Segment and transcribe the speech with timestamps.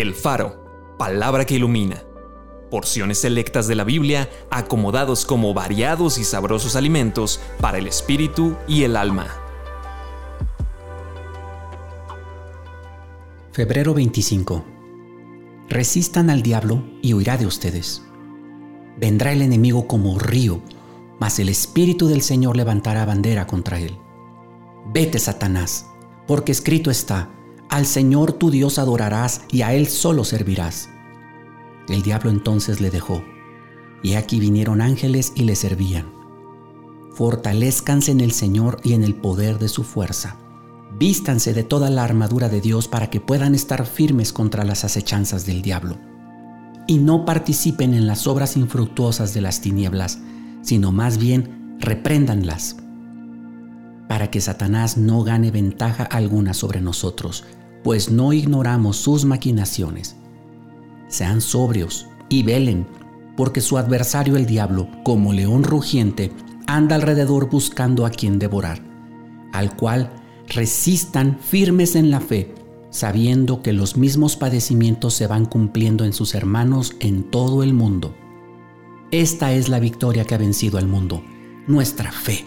[0.00, 2.04] El Faro, palabra que ilumina.
[2.70, 8.84] Porciones selectas de la Biblia acomodados como variados y sabrosos alimentos para el espíritu y
[8.84, 9.26] el alma.
[13.50, 14.64] Febrero 25.
[15.68, 18.04] Resistan al diablo y huirá de ustedes.
[18.98, 20.62] Vendrá el enemigo como río,
[21.18, 23.98] mas el Espíritu del Señor levantará bandera contra él.
[24.92, 25.86] Vete, Satanás,
[26.28, 27.30] porque escrito está,
[27.68, 30.88] al Señor tu Dios adorarás y a Él solo servirás.
[31.88, 33.22] El diablo entonces le dejó,
[34.02, 36.12] y aquí vinieron ángeles y le servían.
[37.12, 40.36] Fortalezcanse en el Señor y en el poder de su fuerza.
[40.98, 45.44] Vístanse de toda la armadura de Dios para que puedan estar firmes contra las acechanzas
[45.44, 45.98] del diablo.
[46.86, 50.18] Y no participen en las obras infructuosas de las tinieblas,
[50.62, 52.76] sino más bien repréndanlas
[54.08, 57.44] para que Satanás no gane ventaja alguna sobre nosotros,
[57.84, 60.16] pues no ignoramos sus maquinaciones.
[61.08, 62.86] Sean sobrios y velen,
[63.36, 66.32] porque su adversario el diablo, como león rugiente,
[66.66, 68.82] anda alrededor buscando a quien devorar,
[69.52, 70.10] al cual
[70.48, 72.54] resistan firmes en la fe,
[72.90, 78.14] sabiendo que los mismos padecimientos se van cumpliendo en sus hermanos en todo el mundo.
[79.10, 81.22] Esta es la victoria que ha vencido al mundo,
[81.66, 82.44] nuestra fe.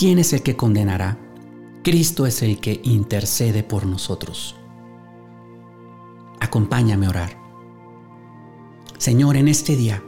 [0.00, 1.18] ¿Quién es el que condenará?
[1.84, 4.56] Cristo es el que intercede por nosotros.
[6.40, 7.38] Acompáñame a orar.
[8.96, 10.02] Señor, en este día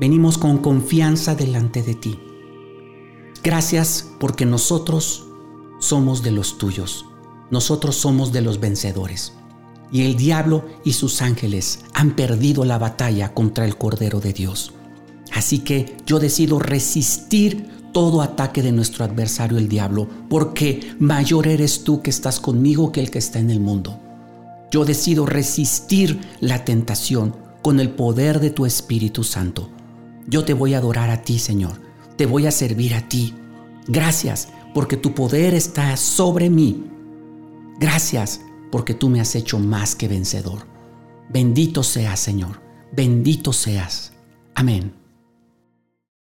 [0.00, 2.18] venimos con confianza delante de ti.
[3.44, 5.28] Gracias porque nosotros
[5.78, 7.06] somos de los tuyos.
[7.52, 9.32] Nosotros somos de los vencedores.
[9.92, 14.72] Y el diablo y sus ángeles han perdido la batalla contra el Cordero de Dios.
[15.32, 21.84] Así que yo decido resistir todo ataque de nuestro adversario el diablo, porque mayor eres
[21.84, 24.00] tú que estás conmigo que el que está en el mundo.
[24.72, 29.70] Yo decido resistir la tentación con el poder de tu Espíritu Santo.
[30.26, 31.80] Yo te voy a adorar a ti, Señor.
[32.16, 33.32] Te voy a servir a ti.
[33.86, 36.84] Gracias porque tu poder está sobre mí.
[37.78, 38.40] Gracias
[38.72, 40.66] porque tú me has hecho más que vencedor.
[41.30, 42.60] Bendito seas, Señor.
[42.92, 44.12] Bendito seas.
[44.56, 45.03] Amén.